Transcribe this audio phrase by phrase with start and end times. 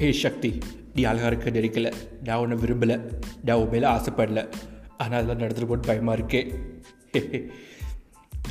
[0.00, 0.58] ஏ சக்தி.
[0.94, 1.92] நீ அழகாக இருக்க நினைக்கல.
[2.24, 3.12] நான் உன்னை விரும்பலை.
[3.44, 4.52] நான் உன் மேலே ஆசைப்படல.
[4.98, 6.54] ஆனால் அதெல்லாம் நடந்துட்டு போட்டு பயமாக இருக்கே.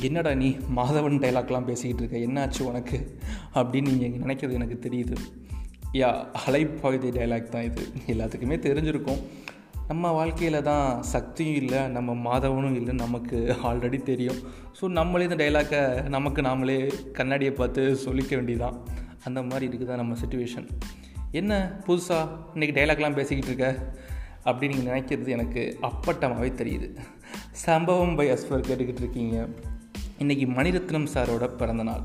[0.00, 2.16] என்னடா நீ மாதவன் டைலாக்லாம் பேசிக்கிட்டு இருக்க?
[2.18, 3.18] என்னாச்சு உனக்கு?
[3.54, 5.16] அப்படின்னு நீங்கள் நினைக்கிறது எனக்கு தெரியுது.
[5.92, 7.88] யா அலைப்பாயுதை டைலாக் தான் இது.
[8.06, 9.20] எல்லாத்துக்குமே தெரிஞ்சிருக்கும்.
[9.88, 14.36] நம்ம வாழ்க்கையில் தான் சக்தியும் இல்லை நம்ம மாதவனும் இல்லை நமக்கு ஆல்ரெடி தெரியும்.
[14.80, 18.80] ஸோ நம்மளே இந்த டைலாக்கை நமக்கு நாமளே கண்ணாடியை பார்த்து சொல்லிக்க வேண்டியதான்
[19.24, 20.68] அந்த மாதிரி இருக்குதா நம்ம சுச்சுவேஷன்
[21.34, 23.92] என்ன புதுசாக இன்றைக்கி டைலாக்லாம் பேசிக்கிட்டு இருக்க?
[24.44, 26.96] அப்படின்னு நீங்கள் நினைக்கிறது எனக்கு அப்பட்டமாகவே தெரியுது.
[27.50, 29.48] சம்பவம் பை அஸ்வர் கேட்டுக்கிட்டு இருக்கீங்க.
[30.18, 32.04] இன்றைக்கி மணிரத்னம் சாரோட பிறந்தநாள்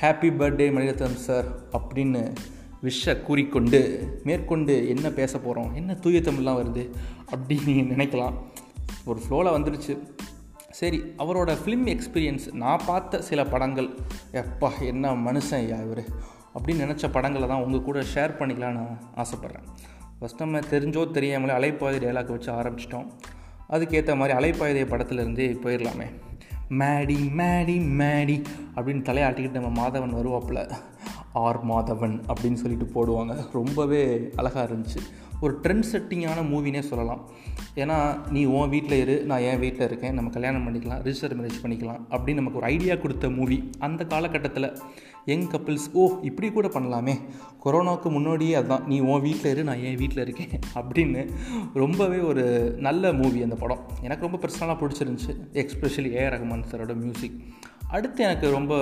[0.00, 2.34] ஹாப்பி பர்த்டே மணிரத்னம் சார் அப்படின்னு
[2.80, 3.80] விஷ கூறிக்கொண்டு
[4.24, 6.90] மேற்கொண்டு என்ன பேச போகிறோம் என்ன தூய தமிழ்லாம் வருது
[7.34, 8.34] அப்படின்னு நீங்கள் நினைக்கலாம்.
[9.04, 9.98] ஒரு ஃப்ளோவில் வந்துடுச்சு
[10.70, 13.88] சரி அவரோட ஃபிலிம் எக்ஸ்பீரியன்ஸ் நான் பார்த்த சில படங்கள்.
[14.32, 16.32] எப்பா என்ன மனுஷன் ஐயா இவர்.
[16.54, 19.66] அப்படின்னு நினச்ச படங்களை தான் உங்கள் கூட ஷேர் பண்ணிக்கலான்னு நான் ஆசைப்பட்றேன்.
[20.20, 23.06] ஃபஸ்ட் நம்ம தெரிஞ்சோ தெரியாமலே அலைப்பாயுதை டைலாக் வச்சு ஆரம்பிச்சிட்டோம்.
[23.70, 26.08] அதுக்கேற்ற மாதிரி அலைப்பாயுதை படத்துலேருந்தே போயிடலாமே
[26.70, 28.36] மேடி மேடி மேடி
[28.76, 30.66] அப்படின்னு தலையாட்டிக்கிட்டு நம்ம மாதவன் வருவாப்பில்.
[31.34, 33.36] ஆர் மாதவன் அப்படின்னு சொல்லிட்டு போடுவாங்க.
[33.52, 34.98] ரொம்பவே அழகாக இருந்துச்சு.
[35.40, 37.28] ஒரு ட்ரெண்ட் செட்டிங்கான மூவினே சொல்லலாம்.
[37.74, 42.00] ஏன்னா நீ உன் வீட்டில் இரு நான் என் வீட்டில் இருக்கேன் நம்ம கல்யாணம் பண்ணிக்கலாம் ரிஜிஸ்டர் மேரேஜ் பண்ணிக்கலாம்
[42.10, 44.78] அப்படின்னு நமக்கு ஒரு ஐடியா கொடுத்த மூவி அந்த காலகட்டத்தில்.
[45.24, 47.14] யங் கப்பிள்ஸ் ஓ இப்படி கூட பண்ணலாமே.
[47.64, 50.60] கொரோனாவுக்கு முன்னாடியே அதுதான் நீ உன் வீட்டில் இரு நான் என் வீட்டில் இருக்கேன்.
[50.74, 51.32] அப்படின்னு
[51.74, 53.88] ரொம்பவே ஒரு நல்ல மூவி அந்த படம்.
[54.02, 55.36] எனக்கு ரொம்ப பர்சனலாக பிடிச்சிருந்துச்சு.
[55.52, 57.44] எக்ஸ்பெஷலி ஏ ரஹ்மான் சாரோட மியூசிக்
[57.88, 58.74] அடுத்து எனக்கு ரொம்ப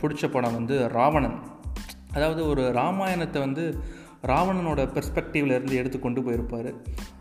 [0.00, 1.52] பிடிச்ச படம் வந்து ராவணன்.
[2.14, 3.78] அதாவது ஒரு ராமாயணத்தை வந்து
[4.22, 6.74] ராவணனோட பெர்ஸ்பெக்டிவ்லேருந்து எடுத்து கொண்டு போயிருப்பார்.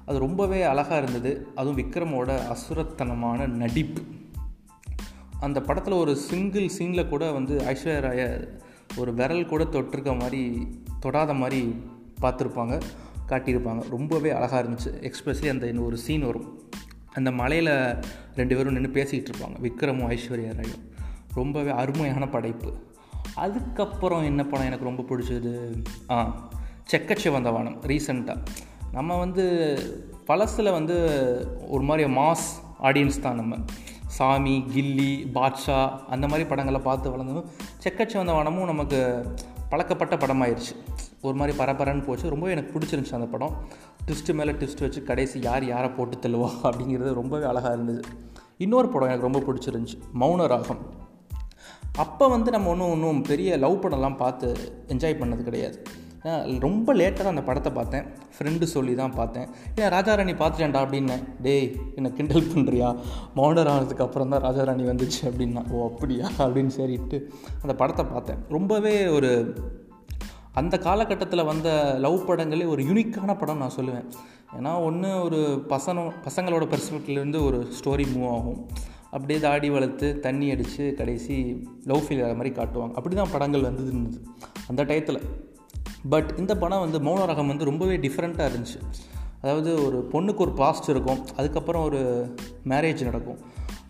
[0.05, 1.47] அது ரொம்பவே அழகாக இருந்தது.
[1.55, 4.01] அதுவும் விக்ரமோட அசுரத்தனமான நடிப்பு.
[5.39, 8.47] அந்த படத்தில் ஒரு சிங்கிள் சீனில் கூட வந்து ஐஸ்வர்யா ராய
[8.95, 10.67] ஒரு விரல் கூட தொட்டிருக்க மாதிரி
[10.99, 11.75] தொடாத மாதிரி
[12.21, 12.81] பார்த்துருப்பாங்க
[13.27, 13.89] காட்டியிருப்பாங்க.
[13.89, 15.11] ரொம்பவே அழகாக இருந்துச்சு.
[15.11, 16.61] எக்ஸ்பெஷலி அந்த இன்னும் ஒரு சீன் வரும்.
[17.13, 17.95] அந்த மலையில்
[18.35, 19.55] ரெண்டு பேரும் நின்று பேசிக்கிட்டு இருப்பாங்க.
[19.63, 20.91] விக்ரமும் ஐஸ்வர்யா ராயும்.
[21.33, 22.73] ரொம்பவே அருமையான படைப்பு.
[23.35, 25.83] அதுக்கப்புறம் என்ன படம் எனக்கு ரொம்ப பிடிச்சது?
[26.09, 26.35] ஆ
[26.91, 28.45] செக்கச்சிவந்த வானம் ரீசண்டாக
[28.91, 29.79] நம்ம வந்து
[30.25, 30.95] பழசில் வந்து
[31.67, 32.45] ஒரு மாதிரி மாஸ்
[32.81, 33.55] ஆடியன்ஸ் தான் நம்ம.
[34.19, 37.45] சாமி கில்லி பாட்ஷா அந்த மாதிரி படங்களை பார்த்து வளர்ந்ததும்
[37.83, 39.25] செக்கச்சிவந்த வானமும் நமக்கு
[39.69, 40.75] பழக்கப்பட்ட படமாயிருச்சு.
[41.21, 42.29] ஒரு மாதிரி பரபரன்னு போச்சு.
[42.29, 43.55] ரொம்பவே எனக்கு பிடிச்சிருந்துச்சு அந்த படம்.
[44.07, 48.01] ட்விஸ்ட்டு மேலே ட்விஸ்ட் வச்சு கடைசி யார் யாரை போட்டு தள்ளுவா அப்படிங்கிறது ரொம்பவே அழகாக இருந்தது.
[48.57, 49.99] இன்னொரு படம் எனக்கு ரொம்ப பிடிச்சிருந்துச்சு.
[50.19, 50.77] மௌன ராகம்
[52.01, 54.47] அப்போ வந்து நம்ம ஒன்றும் ஒன்றும் பெரிய லவ் படம்லாம் பார்த்து
[54.93, 55.77] என்ஜாய் பண்ணது கிடையாது.
[56.59, 58.05] ரொம்ப லேட்டாக அந்த படத்தை பார்த்தேன்.
[58.35, 59.47] ஃப்ரெண்டு சொல்லி தான் பார்த்தேன்.
[59.81, 61.23] ஏன் ராஜாராணி பார்த்துட்டேன்டா அப்படின்னேன்.
[61.45, 62.89] டேய் என்னை கிண்டல் பண்ணுறியா
[63.39, 66.29] மாடர் ஆனதுக்கு அப்புறம் தான் ராஜாராணி வந்துச்சு அப்படின்னா ஓ அப்படியா?
[66.45, 67.19] அப்படின்னு சரிட்டு
[67.61, 68.39] அந்த படத்தை பார்த்தேன்.
[68.49, 69.31] ரொம்பவே ஒரு
[70.61, 71.69] அந்த காலகட்டத்தில் வந்த
[72.05, 74.07] லவ் படங்களே ஒரு யூனிக்கான படம் நான் சொல்லுவேன்.
[74.57, 78.59] ஏன்னா ஒன்று ஒரு பசங்க பசங்களோட பெர்ஸ்பெக்டிவ்லேருந்து ஒரு ஸ்டோரி மூவ் ஆகும்.
[79.15, 81.35] அப்படியே தாடி வளர்த்து தண்ணி அடித்து கடைசி
[81.85, 82.93] லவ் ஃபீல் ஆகிற மாதிரி காட்டுவாங்க.
[82.99, 84.21] அப்படி தான் படங்கள் வந்ததுன்னு
[84.67, 85.19] அந்த டயத்தில்.
[86.13, 88.79] பட் இந்த படம் வந்து மௌன ரகம் வந்து ரொம்பவே டிஃப்ரெண்ட்டாக இருந்துச்சு.
[89.41, 91.21] அதாவது ஒரு பொண்ணுக்கு ஒரு பாஸ்ட் இருக்கும்.
[91.35, 92.01] அதுக்கப்புறம் ஒரு
[92.65, 93.39] மேரேஜ் நடக்கும்.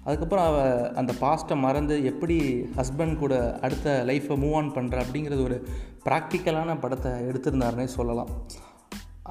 [0.04, 2.38] அதுக்கப்புறம் அவள் அந்த பாஸ்ட்டை மறந்து எப்படி
[2.78, 5.58] ஹஸ்பண்ட் கூட அடுத்த லைஃப்பை மூவ் ஆன் பண்ணுற அப்படிங்கிறது ஒரு
[6.06, 8.32] ப்ராக்டிக்கலான படத்தை எடுத்திருந்தாருன்னே சொல்லலாம்.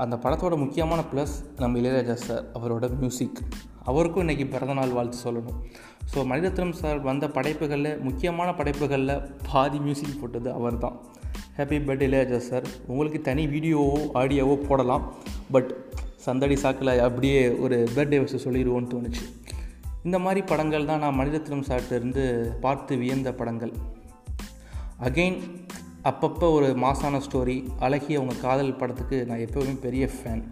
[0.05, 3.41] அந்த படத்தோட முக்கியமான ப்ளஸ் நம்ம இளையராஜா சார் அவரோட மியூசிக்
[3.91, 5.59] அவருக்கும் இன்றைக்கி பிறந்தநாள் வாழ்த்து சொல்லணும்.
[6.11, 9.15] ஸோ மணிரத்னம் சார் வந்த படைப்புகளில் முக்கியமான படைப்புகளில்
[9.49, 10.97] பாதி மியூசிக் போட்டது அவர் தான்
[11.57, 12.67] ஹாப்பி பர்த்டே இளையராஜா சார்.
[12.91, 15.05] உங்களுக்கு தனி வீடியோவோ ஆடியோவோ போடலாம்.
[15.55, 15.71] பட்
[16.27, 19.25] சந்தடி சாக்கில் அப்படியே ஒரு பர்த்டே வச்சு சொல்லிடுவோன்னு தோணுச்சு.
[20.07, 22.25] இந்த மாதிரி படங்கள் தான் நான் மணிரத்னம் சார்ட்டிருந்து
[22.65, 23.73] பார்த்து வியந்த படங்கள்.
[25.09, 25.39] அகெயின்
[26.11, 27.57] அப்பப்போ ஒரு மாசான ஸ்டோரி
[27.87, 30.43] அழகிய அவங்க காதல் படத்துக்கு நான் எப்போவுமே பெரிய ஃபேன்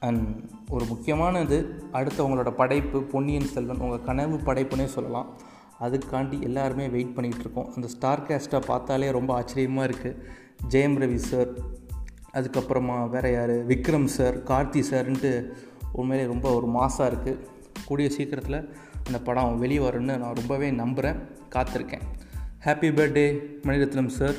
[0.00, 1.56] அண்ட் ஒரு முக்கியமானது
[1.92, 5.28] அடுத்தவங்களோட படைப்பு பொன்னியின் செல்வன் உங்கள் கனவு படைப்புனே சொல்லலாம்.
[5.80, 10.18] அதுக்காண்டி எல்லாருமே வெயிட் பண்ணிகிட்ருக்கோம் அந்த ஸ்டார் கேஸ்ட்டை பார்த்தாலே ரொம்ப ஆச்சரியமாக இருக்குது
[10.68, 11.50] ஜெயம் ரவி சார்
[12.32, 13.66] அதுக்கப்புறமா வேறு யார்?
[13.66, 15.52] விக்ரம் சார் கார்த்தி சார்ன்ட்டு
[15.92, 17.40] உண்மையிலே ரொம்ப ஒரு மாசாக இருக்குது
[17.84, 18.74] கூடிய சீக்கிரத்தில்
[19.06, 21.20] அந்த படம் வெளியே வரும்னு நான் ரொம்பவே நம்புகிறேன்
[21.54, 22.04] காத்திருக்கேன்.
[22.64, 23.26] Happy birthday
[23.62, 24.34] Maniratnam sir